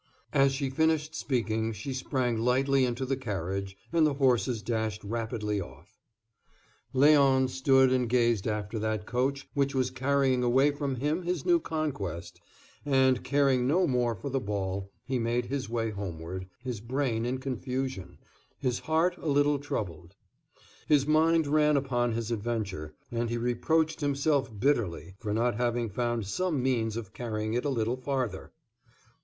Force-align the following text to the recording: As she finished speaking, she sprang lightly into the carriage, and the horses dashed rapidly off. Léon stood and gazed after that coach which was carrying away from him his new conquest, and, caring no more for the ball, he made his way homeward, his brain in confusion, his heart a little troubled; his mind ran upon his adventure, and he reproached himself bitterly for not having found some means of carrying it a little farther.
As 0.33 0.51
she 0.51 0.71
finished 0.71 1.13
speaking, 1.13 1.73
she 1.73 1.93
sprang 1.93 2.39
lightly 2.39 2.85
into 2.85 3.05
the 3.05 3.15
carriage, 3.15 3.77
and 3.93 4.03
the 4.03 4.15
horses 4.15 4.63
dashed 4.63 5.03
rapidly 5.03 5.61
off. 5.61 5.99
Léon 6.95 7.47
stood 7.47 7.91
and 7.93 8.09
gazed 8.09 8.47
after 8.47 8.79
that 8.79 9.05
coach 9.05 9.47
which 9.53 9.75
was 9.75 9.91
carrying 9.91 10.41
away 10.41 10.71
from 10.71 10.95
him 10.95 11.21
his 11.21 11.45
new 11.45 11.59
conquest, 11.59 12.41
and, 12.83 13.23
caring 13.23 13.67
no 13.67 13.85
more 13.85 14.15
for 14.15 14.31
the 14.31 14.39
ball, 14.39 14.91
he 15.05 15.19
made 15.19 15.45
his 15.45 15.69
way 15.69 15.91
homeward, 15.91 16.47
his 16.63 16.79
brain 16.81 17.23
in 17.23 17.37
confusion, 17.37 18.17
his 18.57 18.79
heart 18.79 19.15
a 19.17 19.27
little 19.27 19.59
troubled; 19.59 20.15
his 20.87 21.05
mind 21.05 21.45
ran 21.45 21.77
upon 21.77 22.13
his 22.13 22.31
adventure, 22.31 22.95
and 23.11 23.29
he 23.29 23.37
reproached 23.37 24.01
himself 24.01 24.49
bitterly 24.59 25.13
for 25.19 25.31
not 25.31 25.53
having 25.57 25.91
found 25.91 26.25
some 26.25 26.63
means 26.63 26.97
of 26.97 27.13
carrying 27.13 27.53
it 27.53 27.65
a 27.65 27.69
little 27.69 27.97
farther. 27.97 28.51